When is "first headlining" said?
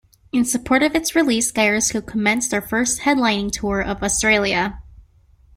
2.59-3.51